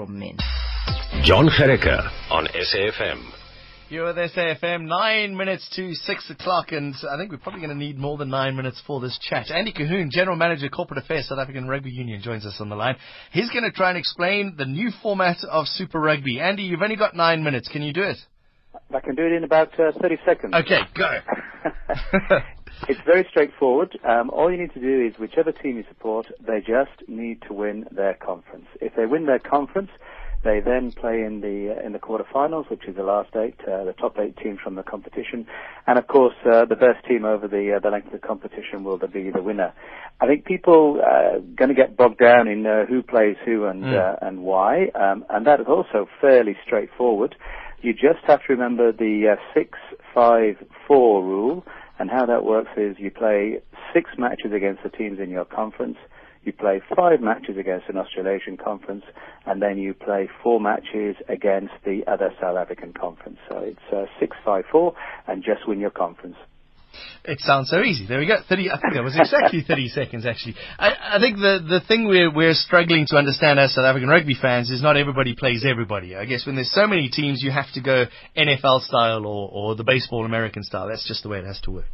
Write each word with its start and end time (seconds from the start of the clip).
from 0.00 0.18
men. 0.18 0.36
Jon 1.24 1.46
Gericke 1.48 2.10
on 2.30 2.46
SAFM. 2.46 3.22
You're 3.90 4.06
with 4.06 4.16
SAFM, 4.16 4.86
nine 4.86 5.36
minutes 5.36 5.68
to 5.76 5.92
six 5.94 6.30
o'clock, 6.30 6.72
and 6.72 6.94
I 7.10 7.18
think 7.18 7.30
we're 7.30 7.38
probably 7.38 7.60
going 7.60 7.76
to 7.76 7.76
need 7.76 7.98
more 7.98 8.16
than 8.16 8.30
nine 8.30 8.56
minutes 8.56 8.80
for 8.86 9.00
this 9.00 9.18
chat. 9.20 9.50
Andy 9.50 9.74
Colquhoun, 9.74 10.10
General 10.10 10.36
Manager, 10.36 10.68
Corporate 10.70 11.04
Affairs, 11.04 11.28
South 11.28 11.38
African 11.38 11.68
Rugby 11.68 11.90
Union, 11.90 12.22
joins 12.22 12.46
us 12.46 12.56
on 12.60 12.70
the 12.70 12.76
line. 12.76 12.96
He's 13.32 13.50
going 13.50 13.64
to 13.64 13.72
try 13.72 13.90
and 13.90 13.98
explain 13.98 14.54
the 14.56 14.64
new 14.64 14.90
format 15.02 15.36
of 15.50 15.66
Super 15.66 16.00
Rugby. 16.00 16.40
Andy, 16.40 16.62
you've 16.62 16.82
only 16.82 16.96
got 16.96 17.14
nine 17.14 17.42
minutes. 17.42 17.68
Can 17.68 17.82
you 17.82 17.92
do 17.92 18.02
it? 18.02 18.16
I 18.94 19.00
can 19.00 19.16
do 19.16 19.26
it 19.26 19.32
in 19.32 19.44
about 19.44 19.78
uh, 19.78 19.92
30 20.00 20.16
seconds. 20.24 20.54
Okay, 20.54 20.80
go. 20.96 22.38
it's 22.88 23.00
very 23.04 23.26
straightforward. 23.30 23.98
Um, 24.04 24.30
all 24.30 24.50
you 24.50 24.58
need 24.58 24.74
to 24.74 24.80
do 24.80 25.06
is 25.06 25.18
whichever 25.18 25.52
team 25.52 25.76
you 25.76 25.84
support, 25.88 26.26
they 26.40 26.60
just 26.60 27.08
need 27.08 27.42
to 27.48 27.52
win 27.52 27.86
their 27.90 28.14
conference. 28.14 28.66
If 28.80 28.94
they 28.96 29.06
win 29.06 29.26
their 29.26 29.38
conference, 29.38 29.90
they 30.42 30.60
then 30.60 30.92
play 30.92 31.22
in 31.22 31.42
the 31.42 31.76
uh, 31.76 31.86
in 31.86 31.92
the 31.92 31.98
quarterfinals, 31.98 32.70
which 32.70 32.86
is 32.88 32.96
the 32.96 33.02
last 33.02 33.36
eight, 33.36 33.60
uh, 33.68 33.84
the 33.84 33.92
top 33.92 34.18
eight 34.18 34.36
teams 34.38 34.58
from 34.64 34.74
the 34.74 34.82
competition, 34.82 35.46
and 35.86 35.98
of 35.98 36.06
course 36.06 36.34
uh, 36.50 36.64
the 36.64 36.76
best 36.76 37.04
team 37.06 37.24
over 37.26 37.46
the 37.46 37.74
uh, 37.76 37.78
the 37.78 37.90
length 37.90 38.06
of 38.06 38.12
the 38.12 38.26
competition 38.26 38.82
will 38.82 38.96
be 38.96 39.30
the 39.30 39.42
winner. 39.42 39.74
I 40.20 40.26
think 40.26 40.46
people 40.46 41.00
are 41.04 41.36
uh, 41.36 41.38
going 41.56 41.68
to 41.68 41.74
get 41.74 41.94
bogged 41.96 42.18
down 42.18 42.48
in 42.48 42.66
uh, 42.66 42.86
who 42.86 43.02
plays 43.02 43.36
who 43.44 43.66
and 43.66 43.80
Mm. 43.84 44.18
and 44.22 44.42
why, 44.42 44.90
um, 44.94 45.24
and 45.30 45.46
that 45.46 45.60
is 45.60 45.66
also 45.66 46.08
fairly 46.20 46.56
straightforward. 46.64 47.34
You 47.82 47.92
just 47.92 48.22
have 48.26 48.40
to 48.40 48.52
remember 48.52 48.92
the 48.92 49.36
six 49.54 49.78
five 50.14 50.56
four 50.86 51.22
rule, 51.22 51.66
and 52.00 52.10
how 52.10 52.24
that 52.24 52.44
works 52.44 52.70
is 52.78 52.96
you 52.98 53.10
play 53.10 53.60
six 53.92 54.10
matches 54.16 54.52
against 54.56 54.82
the 54.82 54.88
teams 54.88 55.20
in 55.20 55.28
your 55.28 55.44
conference. 55.44 55.98
You 56.42 56.54
play 56.54 56.80
five 56.96 57.20
matches 57.20 57.58
against 57.58 57.90
an 57.90 57.98
Australasian 57.98 58.56
conference, 58.56 59.04
and 59.44 59.60
then 59.60 59.76
you 59.76 59.92
play 59.92 60.30
four 60.42 60.58
matches 60.58 61.16
against 61.28 61.74
the 61.84 62.00
other 62.06 62.32
South 62.40 62.56
African 62.56 62.94
conference. 62.94 63.36
So 63.50 63.58
it's 63.58 63.92
uh, 63.92 64.06
six, 64.18 64.34
five, 64.42 64.64
four, 64.72 64.94
and 65.28 65.44
just 65.44 65.68
win 65.68 65.78
your 65.78 65.90
conference. 65.90 66.36
It 67.24 67.40
sounds 67.40 67.68
so 67.68 67.82
easy. 67.82 68.06
There 68.06 68.18
we 68.18 68.26
go. 68.26 68.36
Thirty. 68.48 68.70
I 68.70 68.80
think 68.80 68.94
that 68.94 69.04
was 69.04 69.14
exactly 69.16 69.62
thirty 69.66 69.88
seconds. 69.88 70.26
Actually, 70.26 70.56
I, 70.78 71.16
I 71.16 71.20
think 71.20 71.36
the 71.36 71.60
the 71.68 71.80
thing 71.86 72.06
we're 72.06 72.32
we're 72.32 72.54
struggling 72.54 73.06
to 73.08 73.16
understand 73.16 73.58
as 73.60 73.74
South 73.74 73.84
African 73.84 74.08
rugby 74.08 74.34
fans 74.40 74.70
is 74.70 74.82
not 74.82 74.96
everybody 74.96 75.34
plays 75.34 75.64
everybody. 75.68 76.16
I 76.16 76.24
guess 76.24 76.46
when 76.46 76.54
there's 76.54 76.72
so 76.72 76.86
many 76.86 77.08
teams, 77.08 77.42
you 77.42 77.50
have 77.50 77.70
to 77.74 77.80
go 77.82 78.06
NFL 78.36 78.82
style 78.82 79.26
or 79.26 79.50
or 79.52 79.74
the 79.76 79.84
baseball 79.84 80.24
American 80.24 80.62
style. 80.62 80.88
That's 80.88 81.06
just 81.06 81.22
the 81.22 81.28
way 81.28 81.38
it 81.38 81.44
has 81.44 81.60
to 81.62 81.70
work. 81.70 81.86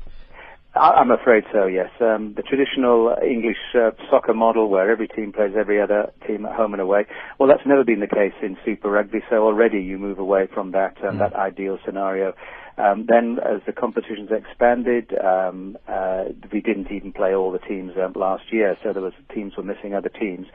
I- 0.76 1.00
I'm 1.00 1.10
afraid 1.10 1.44
so, 1.52 1.66
yes. 1.66 1.90
Um, 2.00 2.34
the 2.34 2.42
traditional 2.42 3.16
English 3.22 3.56
uh, 3.74 3.90
soccer 4.10 4.34
model 4.34 4.68
where 4.68 4.90
every 4.90 5.08
team 5.08 5.32
plays 5.32 5.52
every 5.58 5.80
other 5.80 6.12
team 6.26 6.46
at 6.46 6.54
home 6.54 6.72
and 6.74 6.80
away, 6.80 7.06
well, 7.38 7.48
that's 7.48 7.66
never 7.66 7.84
been 7.84 8.00
the 8.00 8.06
case 8.06 8.34
in 8.42 8.56
Super 8.64 8.90
Rugby, 8.90 9.20
so 9.30 9.44
already 9.44 9.80
you 9.80 9.98
move 9.98 10.18
away 10.18 10.46
from 10.52 10.72
that, 10.72 10.96
um, 11.04 11.18
that 11.18 11.34
ideal 11.34 11.78
scenario. 11.84 12.34
Um, 12.78 13.06
then 13.08 13.38
as 13.42 13.62
the 13.66 13.72
competitions 13.72 14.30
expanded, 14.30 15.12
um, 15.18 15.78
uh, 15.88 16.24
we 16.52 16.60
didn't 16.60 16.92
even 16.92 17.12
play 17.12 17.34
all 17.34 17.50
the 17.50 17.58
teams 17.58 17.92
um, 18.02 18.12
last 18.14 18.52
year, 18.52 18.76
so 18.82 18.92
there 18.92 19.02
was 19.02 19.14
teams 19.34 19.56
were 19.56 19.62
missing 19.62 19.94
other 19.94 20.10
teams. 20.10 20.46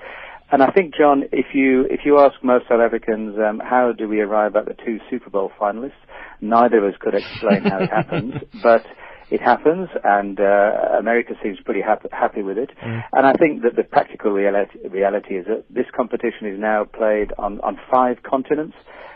And 0.51 0.61
I 0.61 0.69
think, 0.69 0.93
Jon, 0.95 1.23
if 1.31 1.55
you 1.55 1.87
if 1.89 2.01
you 2.03 2.19
ask 2.19 2.35
most 2.43 2.67
South 2.67 2.81
Africans 2.81 3.37
um, 3.39 3.59
how 3.59 3.93
do 3.93 4.07
we 4.07 4.19
arrive 4.19 4.55
at 4.55 4.65
the 4.65 4.75
two 4.85 4.99
Super 5.09 5.29
Bowl 5.29 5.51
finalists, 5.59 5.93
neither 6.41 6.85
of 6.85 6.93
us 6.93 6.99
could 6.99 7.15
explain 7.15 7.63
how 7.63 7.79
it 7.79 7.89
happens, 7.89 8.35
but 8.63 8.85
it 9.31 9.39
happens, 9.39 9.87
and 10.03 10.39
uh, 10.41 10.97
America 10.99 11.33
seems 11.41 11.57
pretty 11.61 11.81
happy, 11.81 12.09
happy 12.11 12.41
with 12.41 12.57
it. 12.57 12.71
And 13.13 13.25
I 13.25 13.33
think 13.33 13.61
that 13.63 13.77
the 13.77 13.83
practical 13.83 14.31
reality, 14.31 14.77
reality 14.89 15.35
is 15.35 15.45
that 15.47 15.63
this 15.69 15.85
competition 15.95 16.47
is 16.47 16.59
now 16.59 16.83
played 16.83 17.31
on, 17.37 17.61
on 17.61 17.79
five 17.89 18.23
continents 18.23 18.75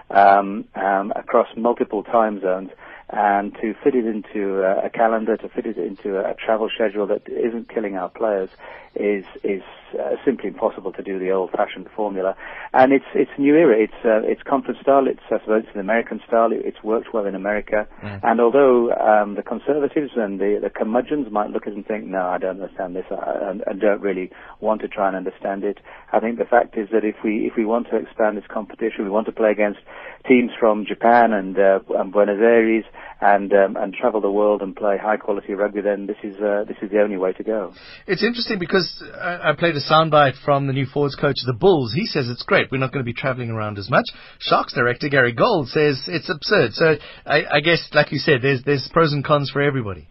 um, 0.09 0.65
um, 0.75 1.11
across 1.15 1.47
multiple 1.57 2.01
time 2.03 2.39
zones. 2.39 2.69
And 3.09 3.53
to 3.61 3.75
fit 3.83 3.93
it 3.93 4.05
into 4.05 4.63
a 4.63 4.89
calendar, 4.89 5.37
to 5.37 5.49
fit 5.49 5.65
it 5.67 5.77
into 5.77 6.17
a, 6.17 6.33
travel 6.33 6.69
schedule 6.73 7.05
that 7.07 7.29
isn't 7.29 7.69
killing 7.69 7.95
our 7.97 8.09
players, 8.09 8.49
is 8.95 9.25
is 9.43 9.61
uh, 9.99 10.15
simply 10.23 10.49
impossible 10.49 10.91
to 10.93 11.03
do 11.03 11.19
the 11.19 11.31
old-fashioned 11.31 11.87
formula. 11.95 12.35
And 12.73 12.91
it's 12.91 13.05
it's 13.13 13.31
new 13.37 13.55
era. 13.55 13.75
It's 13.77 14.01
uh, 14.03 14.21
it's 14.23 14.41
conference 14.43 14.79
style. 14.81 15.07
It's 15.07 15.19
I 15.31 15.39
suppose 15.39 15.63
it's 15.65 15.75
an 15.75 15.79
American 15.81 16.21
style. 16.27 16.51
It, 16.51 16.61
it's 16.65 16.83
worked 16.83 17.13
well 17.13 17.25
in 17.25 17.35
America. 17.35 17.87
And 18.23 18.39
although 18.39 18.91
um, 18.91 19.35
the 19.35 19.43
conservatives 19.43 20.11
and 20.15 20.39
the 20.39 20.59
the 20.61 20.69
curmudgeons 20.69 21.31
might 21.31 21.49
look 21.49 21.67
at 21.67 21.73
it 21.73 21.75
and 21.75 21.85
think, 21.85 22.05
no, 22.05 22.25
I 22.27 22.37
don't 22.37 22.61
understand 22.61 22.95
this, 22.95 23.05
I, 23.11 23.49
and, 23.49 23.63
and 23.65 23.79
don't 23.79 24.01
really 24.01 24.31
want 24.59 24.81
to 24.81 24.87
try 24.87 25.07
and 25.07 25.15
understand 25.15 25.63
it, 25.63 25.79
I 26.11 26.19
think 26.19 26.37
the 26.37 26.45
fact 26.45 26.77
is 26.77 26.89
that 26.91 27.03
if 27.03 27.15
we 27.23 27.47
if 27.47 27.53
we 27.57 27.65
want 27.65 27.87
to 27.89 27.97
expand 27.97 28.37
this 28.37 28.47
competition, 28.47 29.03
we 29.03 29.09
want 29.09 29.25
to 29.27 29.31
play 29.31 29.51
against 29.51 29.79
teams 30.27 30.51
from 30.59 30.85
Japan 30.85 31.33
and, 31.33 31.57
uh, 31.57 31.79
and 31.97 32.11
Buenos 32.11 32.39
Aires 32.41 32.85
and 33.21 33.51
um, 33.53 33.77
and 33.77 33.93
travel 33.93 34.21
the 34.21 34.31
world 34.31 34.61
and 34.61 34.75
play 34.75 34.97
high 35.01 35.17
quality 35.17 35.53
rugby, 35.53 35.81
then 35.81 36.05
this 36.05 36.17
is 36.23 36.35
uh, 36.37 36.63
this 36.67 36.77
is 36.81 36.91
the 36.91 37.01
only 37.01 37.17
way 37.17 37.33
to 37.33 37.43
go. 37.43 37.73
It's 38.07 38.23
interesting 38.23 38.59
because 38.59 39.03
I, 39.19 39.53
played 39.57 39.75
a 39.75 39.81
soundbite 39.81 40.35
from 40.43 40.67
the 40.67 40.73
new 40.73 40.85
forwards 40.85 41.15
coach 41.15 41.37
of 41.41 41.47
the 41.47 41.57
Bulls. 41.57 41.93
He 41.93 42.05
says 42.05 42.27
it's 42.29 42.43
great. 42.43 42.71
We're 42.71 42.77
not 42.77 42.91
going 42.91 43.05
to 43.05 43.09
be 43.09 43.13
travelling 43.13 43.51
around 43.51 43.77
as 43.77 43.89
much. 43.89 44.05
Sharks 44.39 44.73
director 44.73 45.09
Gary 45.09 45.33
Gold 45.33 45.69
says 45.69 46.03
it's 46.07 46.29
absurd. 46.29 46.73
So 46.73 46.95
I, 47.25 47.43
I 47.51 47.59
guess, 47.61 47.87
like 47.93 48.11
you 48.11 48.19
said, 48.19 48.41
there's 48.41 48.63
there's 48.63 48.89
pros 48.91 49.13
and 49.13 49.23
cons 49.23 49.49
for 49.51 49.61
everybody. 49.61 50.09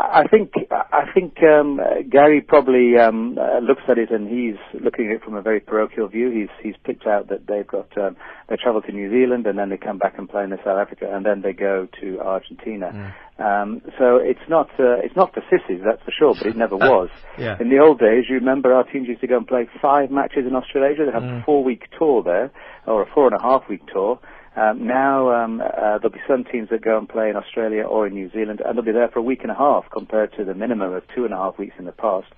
I 0.00 0.28
think 0.28 0.52
I 0.70 1.10
think 1.12 1.42
um, 1.42 1.80
uh, 1.80 2.02
Gary 2.08 2.40
probably 2.40 2.96
um, 2.96 3.36
uh, 3.36 3.58
looks 3.58 3.82
at 3.88 3.98
it 3.98 4.12
and 4.12 4.28
he's 4.28 4.54
looking 4.80 5.06
at 5.06 5.16
it 5.16 5.24
from 5.24 5.34
a 5.34 5.42
very 5.42 5.58
parochial 5.58 6.06
view. 6.06 6.30
He's 6.30 6.48
he's 6.62 6.76
picked 6.84 7.04
out 7.04 7.28
that 7.30 7.48
they've 7.48 7.66
got 7.66 7.88
um, 7.98 8.16
they 8.48 8.54
travel 8.56 8.80
to 8.82 8.92
New 8.92 9.10
Zealand 9.10 9.46
and 9.48 9.58
then 9.58 9.70
they 9.70 9.76
come 9.76 9.98
back 9.98 10.16
and 10.16 10.28
play 10.28 10.44
in 10.44 10.50
South 10.64 10.78
Africa 10.78 11.10
and 11.12 11.26
then 11.26 11.42
they 11.42 11.52
go 11.52 11.88
to 12.00 12.20
Argentina. 12.20 13.14
Um, 13.38 13.82
so 13.98 14.16
it's 14.16 14.48
not 14.48 14.68
uh, 14.78 14.98
it's 15.02 15.16
not 15.16 15.34
for 15.34 15.42
sissies, 15.50 15.82
that's 15.84 16.02
for 16.04 16.12
sure, 16.16 16.34
but 16.34 16.46
it 16.46 16.56
never 16.56 16.76
was. 16.94 17.08
Yeah. 17.36 17.56
In 17.58 17.68
the 17.68 17.78
old 17.78 17.98
days, 17.98 18.24
you 18.28 18.36
remember 18.36 18.72
our 18.72 18.84
teams 18.84 19.08
used 19.08 19.20
to 19.22 19.26
go 19.26 19.36
and 19.36 19.48
play 19.48 19.68
five 19.82 20.12
matches 20.12 20.46
in 20.46 20.54
Australasia. 20.54 21.06
They 21.06 21.12
have 21.12 21.24
a 21.24 21.42
four 21.44 21.64
week 21.64 21.84
tour 21.98 22.22
there, 22.22 22.52
or 22.86 23.02
a 23.02 23.06
four 23.12 23.26
and 23.26 23.34
a 23.34 23.42
half 23.42 23.68
week 23.68 23.82
tour. 23.92 24.20
Um, 24.56 24.86
now 24.86 25.32
um, 25.32 25.60
uh, 25.60 25.98
there'll 25.98 26.10
be 26.10 26.20
some 26.28 26.44
teams 26.44 26.68
that 26.70 26.82
go 26.82 26.98
and 26.98 27.08
play 27.08 27.30
in 27.30 27.36
Australia 27.36 27.82
or 27.82 28.06
in 28.06 28.14
New 28.14 28.30
Zealand, 28.30 28.60
and 28.64 28.76
they'll 28.76 28.84
be 28.84 28.92
there 28.92 29.08
for 29.08 29.20
a 29.20 29.22
week 29.22 29.40
and 29.42 29.50
a 29.50 29.54
half 29.54 29.84
compared 29.92 30.32
to 30.36 30.44
the 30.44 30.54
minimum 30.54 30.92
of 30.92 31.02
two 31.14 31.24
and 31.24 31.32
a 31.32 31.36
half 31.36 31.58
weeks 31.58 31.74
in 31.78 31.84
the 31.84 31.92
past. 31.92 32.28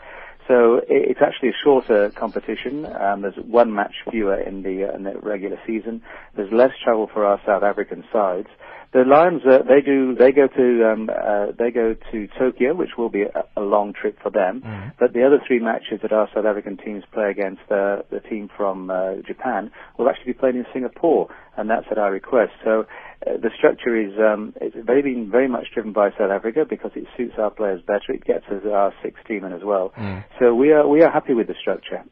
So 0.49 0.81
it's 0.89 1.21
actually 1.23 1.51
a 1.51 1.59
shorter 1.63 2.11
competition. 2.19 2.85
Um, 2.85 3.23
there's 3.23 3.37
one 3.37 3.73
match 3.73 3.95
fewer 4.11 4.41
in 4.41 4.63
the, 4.63 4.89
uh, 4.91 4.97
in 4.97 5.05
the 5.05 5.15
regular 5.23 5.59
season. 5.65 6.03
There's 6.35 6.53
less 6.53 6.73
travel 6.83 7.09
for 7.13 7.25
our 7.25 7.41
South 7.47 7.63
African 7.63 8.03
sides. 8.13 8.49
The 8.93 9.05
Lions, 9.05 9.43
uh, 9.47 9.59
they 9.63 9.83
do, 9.83 10.17
they 10.17 10.33
go 10.33 10.49
to, 10.49 10.91
um, 10.91 11.09
uh, 11.11 11.53
they 11.57 11.71
go 11.71 11.95
to 12.11 12.29
Tokyo, 12.37 12.75
which 12.75 12.97
will 12.99 13.09
be 13.09 13.23
a, 13.23 13.45
a 13.57 13.61
long 13.63 13.93
trip 13.93 14.19
for 14.21 14.31
them. 14.31 14.63
But 14.99 15.13
the 15.13 15.25
other 15.25 15.39
three 15.47 15.61
matches 15.61 16.01
that 16.03 16.13
our 16.13 16.29
South 16.35 16.45
African 16.45 16.77
teams 16.77 17.05
play 17.13 17.31
against 17.31 17.63
uh, 17.71 18.03
the 18.11 18.19
team 18.29 18.51
from 18.57 18.91
uh, 18.91 19.23
Japan 19.25 19.71
will 19.97 20.09
actually 20.09 20.33
be 20.33 20.39
played 20.39 20.57
in 20.57 20.67
Singapore, 20.73 21.29
and 21.57 21.71
that's 21.71 21.87
at 21.93 21.99
our 21.99 22.11
request. 22.11 22.51
So 22.65 22.85
uh, 23.25 23.37
the 23.41 23.51
structure 23.57 23.95
is 23.95 24.13
um, 24.19 24.55
it's 24.61 24.75
very 24.85 25.03
been 25.03 25.31
very 25.31 25.47
much 25.47 25.69
driven 25.73 25.93
by 25.93 26.11
South 26.11 26.33
Africa 26.33 26.67
because 26.69 26.91
it 26.97 27.07
suits 27.17 27.35
our 27.39 27.51
players 27.51 27.81
better. 27.87 28.11
It 28.13 28.25
gets 28.25 28.47
us 28.47 28.63
our 28.67 28.93
six 29.05 29.21
team 29.29 29.45
in 29.45 29.53
as 29.53 29.63
well. 29.63 29.93
So 30.41 30.53
we 30.55 30.73
are 30.73 30.89
we 30.89 31.03
are 31.03 31.11
happy 31.13 31.35
with 31.35 31.47
the 31.47 31.55
structure. 31.61 32.03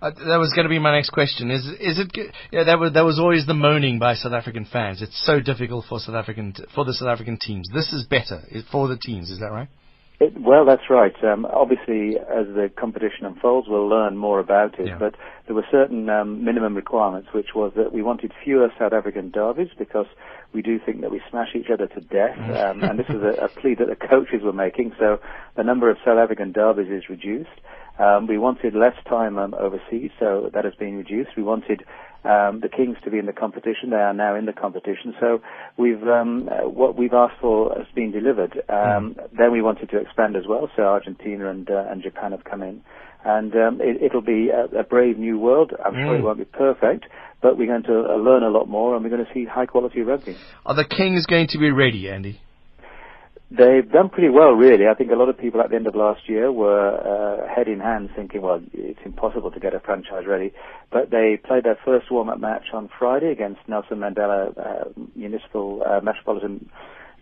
Uh, 0.00 0.10
that 0.10 0.38
was 0.38 0.52
going 0.54 0.64
to 0.64 0.68
be 0.68 0.78
my 0.78 0.94
next 0.94 1.10
question. 1.10 1.50
Is 1.50 1.66
is 1.66 1.98
it? 1.98 2.34
Yeah, 2.50 2.64
that 2.64 2.78
was 2.78 2.92
that 2.92 3.04
was 3.04 3.18
always 3.18 3.46
the 3.46 3.54
moaning 3.54 3.98
by 3.98 4.14
South 4.14 4.32
African 4.32 4.64
fans. 4.64 5.02
It's 5.02 5.24
so 5.24 5.40
difficult 5.40 5.84
for 5.88 5.98
South 5.98 6.14
African 6.14 6.52
t- 6.52 6.64
for 6.74 6.84
the 6.84 6.94
South 6.94 7.08
African 7.08 7.38
teams. 7.38 7.68
This 7.72 7.92
is 7.92 8.04
better 8.04 8.42
for 8.70 8.88
the 8.88 8.96
teams. 8.96 9.30
Is 9.30 9.40
that 9.40 9.50
right? 9.52 9.68
It, 10.20 10.34
well, 10.36 10.64
that's 10.64 10.90
right. 10.90 11.14
Um, 11.22 11.46
obviously, 11.46 12.16
as 12.18 12.46
the 12.48 12.70
competition 12.76 13.24
unfolds, 13.24 13.68
we'll 13.70 13.88
learn 13.88 14.16
more 14.16 14.40
about 14.40 14.78
it. 14.80 14.88
Yeah. 14.88 14.98
But 14.98 15.14
there 15.46 15.54
were 15.54 15.66
certain 15.70 16.08
um, 16.10 16.44
minimum 16.44 16.74
requirements, 16.74 17.28
which 17.32 17.54
was 17.54 17.72
that 17.76 17.92
we 17.92 18.02
wanted 18.02 18.32
fewer 18.42 18.68
South 18.78 18.92
African 18.92 19.30
derbies 19.30 19.68
because 19.78 20.06
we 20.52 20.60
do 20.60 20.80
think 20.84 21.02
that 21.02 21.12
we 21.12 21.22
smash 21.30 21.54
each 21.54 21.70
other 21.72 21.86
to 21.86 22.00
death. 22.00 22.36
Um, 22.36 22.82
and 22.82 22.98
this 22.98 23.08
is 23.08 23.22
a, 23.22 23.44
a 23.44 23.48
plea 23.48 23.76
that 23.76 23.86
the 23.86 23.94
coaches 23.94 24.42
were 24.42 24.52
making. 24.52 24.92
So 24.98 25.20
the 25.56 25.62
number 25.62 25.88
of 25.88 25.98
South 26.04 26.18
African 26.18 26.50
derbies 26.50 26.90
is 26.90 27.08
reduced. 27.08 27.60
Um, 27.98 28.26
we 28.26 28.38
wanted 28.38 28.74
less 28.74 28.94
time 29.08 29.38
um, 29.38 29.54
overseas, 29.54 30.10
so 30.18 30.50
that 30.54 30.64
has 30.64 30.74
been 30.74 30.96
reduced. 30.96 31.30
We 31.36 31.42
wanted 31.42 31.82
um, 32.24 32.60
the 32.60 32.68
Kings 32.68 32.96
to 33.04 33.10
be 33.10 33.18
in 33.18 33.26
the 33.26 33.32
competition. 33.32 33.90
They 33.90 33.96
are 33.96 34.14
now 34.14 34.34
in 34.36 34.46
the 34.46 34.52
competition. 34.52 35.14
So 35.20 35.40
we've 35.76 36.02
um, 36.02 36.48
uh, 36.48 36.68
what 36.68 36.96
we've 36.96 37.12
asked 37.12 37.40
for 37.40 37.74
has 37.76 37.86
been 37.94 38.12
delivered. 38.12 38.62
Um, 38.68 39.16
Then 39.36 39.52
we 39.52 39.62
wanted 39.62 39.90
to 39.90 39.98
expand 39.98 40.36
as 40.36 40.44
well. 40.48 40.68
So 40.76 40.82
Argentina 40.82 41.50
and 41.50 41.68
uh, 41.70 41.86
and 41.90 42.02
Japan 42.02 42.32
have 42.32 42.44
come 42.44 42.62
in, 42.62 42.82
and 43.24 43.52
um, 43.54 43.80
it, 43.80 44.02
it'll 44.02 44.20
be 44.22 44.50
a, 44.50 44.80
a 44.80 44.84
brave 44.84 45.18
new 45.18 45.38
world. 45.38 45.72
I'm 45.84 45.94
sure 45.94 46.16
it 46.16 46.22
won't 46.22 46.38
be 46.38 46.44
perfect, 46.44 47.06
but 47.42 47.56
we're 47.56 47.66
going 47.66 47.84
to 47.84 48.04
uh, 48.10 48.16
learn 48.16 48.42
a 48.42 48.50
lot 48.50 48.68
more, 48.68 48.94
and 48.94 49.04
we're 49.04 49.10
going 49.10 49.24
to 49.24 49.32
see 49.34 49.44
high 49.44 49.66
quality 49.66 50.02
rugby. 50.02 50.36
Are 50.66 50.74
the 50.74 50.84
Kings 50.84 51.26
going 51.26 51.48
to 51.48 51.58
be 51.58 51.70
ready, 51.70 52.10
Andy? 52.10 52.40
They've 53.50 53.90
done 53.90 54.10
pretty 54.10 54.28
well, 54.28 54.52
really. 54.52 54.88
I 54.88 54.94
think 54.94 55.10
a 55.10 55.14
lot 55.14 55.30
of 55.30 55.38
people 55.38 55.62
at 55.62 55.70
the 55.70 55.76
end 55.76 55.86
of 55.86 55.94
last 55.94 56.28
year 56.28 56.52
were 56.52 56.92
uh, 56.92 57.48
head 57.48 57.66
in 57.66 57.80
hand 57.80 58.10
thinking, 58.14 58.42
well, 58.42 58.60
it's 58.74 59.00
impossible 59.06 59.50
to 59.50 59.58
get 59.58 59.74
a 59.74 59.80
franchise 59.80 60.24
ready. 60.26 60.52
But 60.92 61.10
they 61.10 61.38
played 61.42 61.64
their 61.64 61.78
first 61.82 62.10
warm-up 62.10 62.38
match 62.38 62.66
on 62.74 62.90
Friday 62.98 63.32
against 63.32 63.60
Nelson 63.66 63.98
Mandela 63.98 64.52
uh, 64.58 64.84
Municipal 65.16 65.82
uh, 65.82 66.00
Metropolitan 66.02 66.68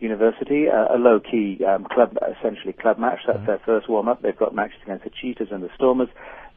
University, 0.01 0.67
uh, 0.69 0.97
a 0.97 0.99
low-key 0.99 1.65
um, 1.65 1.85
club, 1.85 2.17
essentially 2.39 2.73
club 2.73 2.99
match. 2.99 3.21
That's 3.25 3.39
mm-hmm. 3.39 3.47
their 3.47 3.61
first 3.65 3.89
warm-up. 3.89 4.21
They've 4.21 4.37
got 4.37 4.53
matches 4.53 4.81
against 4.83 5.05
the 5.05 5.11
Cheetahs 5.11 5.49
and 5.53 5.63
the 5.63 5.71
Stormers. 5.77 6.09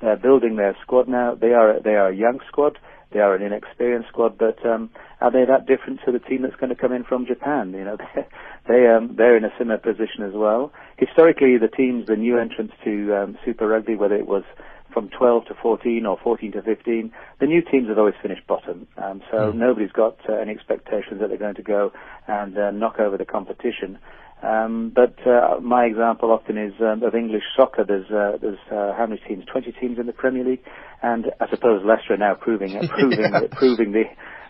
They're 0.02 0.18
building 0.18 0.56
their 0.56 0.76
squad 0.82 1.08
now. 1.08 1.36
They 1.36 1.54
are 1.54 1.80
they 1.80 1.96
are 1.96 2.10
a 2.10 2.16
young 2.16 2.40
squad. 2.48 2.80
They 3.12 3.20
are 3.20 3.34
an 3.34 3.42
inexperienced 3.42 4.10
squad, 4.10 4.38
but 4.38 4.64
um, 4.66 4.92
are 5.20 5.32
they 5.32 5.44
that 5.46 5.66
different 5.66 6.02
to 6.06 6.12
the 6.12 6.20
team 6.20 6.44
that's 6.44 6.56
going 6.56 6.70
to 6.70 6.76
come 6.76 6.92
in 6.92 7.04
from 7.04 7.26
Japan? 7.26 7.74
You 7.74 7.84
know, 7.84 7.98
they 8.68 8.88
um, 8.88 9.16
they're 9.16 9.36
in 9.36 9.46
a 9.46 9.54
similar 9.58 9.80
position 9.80 10.24
as 10.24 10.34
well. 10.34 10.72
Historically, 10.98 11.58
the 11.58 11.68
teams, 11.68 12.06
the 12.08 12.16
new 12.16 12.38
entrants 12.38 12.74
to 12.84 13.16
um, 13.16 13.38
Super 13.44 13.68
Rugby, 13.68 13.96
whether 13.96 14.16
it 14.16 14.28
was 14.28 14.44
from 14.94 15.10
12 15.10 15.46
to 15.46 15.54
14 15.62 16.06
or 16.06 16.18
14 16.24 16.52
to 16.54 16.62
15, 16.62 17.12
the 17.40 17.46
new 17.46 17.62
teams 17.62 17.88
have 17.90 17.98
always 17.98 18.16
finished 18.22 18.46
bottom. 18.48 18.88
Um, 18.98 19.22
so 19.32 19.38
mm. 19.38 19.56
nobody's 19.56 19.92
got 19.92 20.18
uh, 20.28 20.34
any 20.34 20.52
expectations 20.52 21.20
that 21.20 21.30
they're 21.30 21.38
going 21.38 21.56
to 21.56 21.64
go 21.64 21.92
and 22.28 22.58
uh, 22.58 22.72
knock 22.72 23.00
over 23.00 23.18
the 23.18 23.26
competition. 23.26 24.00
Um, 24.42 24.92
but 24.96 25.16
uh, 25.28 25.60
my 25.62 25.86
example 25.86 26.32
often 26.32 26.58
is 26.58 26.74
um, 26.80 27.04
of 27.04 27.14
English 27.14 27.44
soccer. 27.58 27.84
There's 27.84 28.10
uh, 28.10 28.38
there's 28.42 28.60
uh, 28.72 28.94
how 28.98 29.06
many 29.06 29.22
teams? 29.28 29.44
20 29.52 29.74
teams 29.74 30.00
in 30.00 30.06
the 30.06 30.14
Premier 30.14 30.46
League, 30.46 30.64
and 31.02 31.26
I 31.42 31.50
suppose 31.50 31.82
Leicester 31.84 32.14
are 32.14 32.18
now 32.18 32.36
proving 32.36 32.78
uh, 32.78 32.88
proving 32.90 33.20
yeah. 33.20 33.42
proving 33.52 33.92
the 33.92 34.04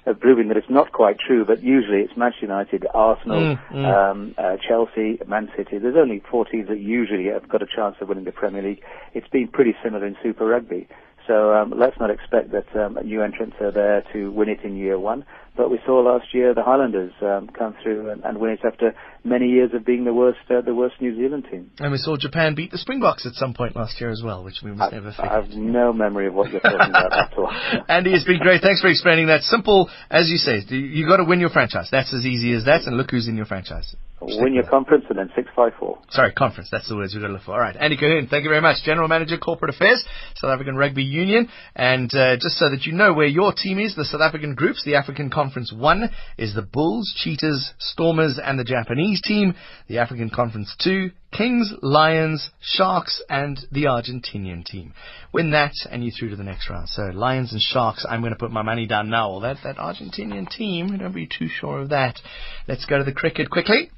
uh, 0.05 0.13
proving 0.13 0.47
that 0.49 0.57
it's 0.57 0.69
not 0.69 0.91
quite 0.91 1.17
true, 1.19 1.43
but 1.43 1.63
usually 1.63 2.01
it's 2.01 2.13
Manchester 2.15 2.45
United, 2.45 2.85
Arsenal, 2.93 3.57
mm, 3.57 3.67
mm. 3.71 4.11
Um, 4.11 4.35
uh, 4.37 4.57
Chelsea, 4.65 5.19
Man 5.27 5.49
City. 5.57 5.79
There's 5.79 5.97
only 5.97 6.21
four 6.29 6.45
teams 6.45 6.69
that 6.69 6.79
usually 6.79 7.25
have 7.25 7.49
got 7.49 7.61
a 7.61 7.67
chance 7.67 7.95
of 7.99 8.09
winning 8.09 8.25
the 8.25 8.31
Premier 8.31 8.61
League. 8.61 8.81
It's 9.13 9.27
been 9.27 9.47
pretty 9.47 9.75
similar 9.83 10.05
in 10.05 10.15
Super 10.21 10.45
Rugby. 10.45 10.87
So 11.29 11.53
um, 11.53 11.71
let's 11.77 11.95
not 11.99 12.09
expect 12.09 12.51
that 12.53 12.65
um, 12.75 12.97
new 13.05 13.21
entrants 13.21 13.55
are 13.61 13.71
there 13.71 14.03
to 14.13 14.31
win 14.31 14.49
it 14.49 14.61
in 14.63 14.75
year 14.75 14.97
one. 14.97 15.25
But 15.55 15.69
we 15.69 15.79
saw 15.85 15.99
last 15.99 16.33
year 16.33 16.55
the 16.55 16.63
Highlanders 16.63 17.11
um, 17.21 17.49
come 17.49 17.75
through 17.83 18.09
and, 18.09 18.23
and, 18.23 18.39
win 18.39 18.51
it 18.51 18.61
after 18.65 18.95
many 19.23 19.47
years 19.47 19.71
of 19.75 19.85
being 19.85 20.05
the 20.05 20.13
worst, 20.13 20.39
uh, 20.49 20.61
the 20.61 20.73
worst 20.73 20.95
New 21.01 21.15
Zealand 21.15 21.45
team. 21.51 21.69
And 21.77 21.91
we 21.91 21.97
saw 21.97 22.17
Japan 22.17 22.55
beat 22.55 22.71
the 22.71 22.79
Springboks 22.79 23.27
at 23.27 23.33
some 23.33 23.53
point 23.53 23.75
last 23.75 23.99
year 24.01 24.09
as 24.09 24.23
well, 24.23 24.43
which 24.43 24.61
we 24.63 24.71
must 24.71 24.91
I, 24.91 24.95
never 24.95 25.11
forget. 25.11 25.31
I 25.31 25.35
have 25.35 25.49
no 25.49 25.93
memory 25.93 26.27
of 26.27 26.33
what 26.33 26.49
you're 26.49 26.61
talking 26.61 26.89
about 26.89 27.13
at 27.13 27.37
all. 27.37 27.51
Andy, 27.89 28.13
it's 28.13 28.25
been 28.25 28.39
great. 28.39 28.61
Thanks 28.61 28.81
for 28.81 28.87
explaining 28.87 29.27
that. 29.27 29.41
Simple, 29.41 29.89
as 30.09 30.29
you 30.29 30.37
say, 30.37 30.63
you 30.73 31.05
got 31.05 31.17
to 31.17 31.25
win 31.25 31.39
your 31.39 31.49
franchise. 31.49 31.89
That's 31.91 32.11
as 32.11 32.25
easy 32.25 32.53
as 32.53 32.65
that. 32.65 32.87
And 32.87 32.97
look 32.97 33.11
who's 33.11 33.27
in 33.27 33.35
your 33.35 33.45
franchise. 33.45 33.95
Win 34.21 34.53
your 34.53 34.67
conference 34.67 35.05
and 35.09 35.17
then 35.17 35.27
654. 35.35 35.99
Sorry, 36.09 36.33
conference. 36.33 36.69
That's 36.69 36.89
the 36.89 36.95
words 36.95 37.13
we've 37.13 37.21
got 37.21 37.27
to 37.27 37.33
look 37.33 37.43
for. 37.43 37.53
All 37.53 37.59
right. 37.59 37.75
Andy 37.79 37.95
Colquhoun, 37.95 38.29
thank 38.29 38.43
you 38.43 38.49
very 38.49 38.61
much. 38.61 38.83
General 38.83 39.07
Manager, 39.07 39.37
Corporate 39.37 39.73
Affairs, 39.73 40.03
South 40.35 40.51
African 40.51 40.75
Rugby 40.75 41.03
Union. 41.03 41.47
And 41.73 42.13
uh, 42.13 42.35
just 42.35 42.57
so 42.57 42.69
that 42.69 42.83
you 42.85 42.91
know 42.91 43.13
where 43.13 43.27
your 43.27 43.53
team 43.53 43.79
is, 43.79 43.95
the 43.95 44.03
South 44.03 44.21
African 44.21 44.55
groups, 44.55 44.83
the 44.83 44.95
African 44.95 45.29
Conference 45.29 45.71
1 45.71 46.09
is 46.37 46.53
the 46.53 46.61
Bulls, 46.61 47.13
Cheetahs, 47.17 47.73
Stormers, 47.79 48.37
and 48.43 48.59
the 48.59 48.65
Japanese 48.65 49.21
team. 49.21 49.55
The 49.87 49.99
African 49.99 50.29
Conference 50.29 50.75
2, 50.83 51.11
Kings, 51.31 51.71
Lions, 51.81 52.49
Sharks, 52.59 53.21
and 53.29 53.57
the 53.71 53.83
Argentinian 53.83 54.65
team. 54.65 54.93
Win 55.31 55.51
that, 55.51 55.73
and 55.89 56.03
you're 56.03 56.13
through 56.17 56.31
to 56.31 56.35
the 56.35 56.43
next 56.43 56.69
round. 56.69 56.89
So, 56.89 57.03
Lions 57.13 57.53
and 57.53 57.61
Sharks, 57.61 58.05
I'm 58.09 58.19
going 58.19 58.33
to 58.33 58.39
put 58.39 58.51
my 58.51 58.63
money 58.63 58.85
down 58.85 59.09
now. 59.09 59.39
That, 59.39 59.57
that 59.63 59.77
Argentinian 59.77 60.49
team, 60.49 60.97
don't 60.97 61.13
be 61.13 61.27
too 61.27 61.47
sure 61.47 61.79
of 61.79 61.89
that. 61.89 62.19
Let's 62.67 62.85
go 62.85 62.97
to 62.97 63.03
the 63.05 63.13
cricket 63.13 63.49
quickly. 63.49 63.91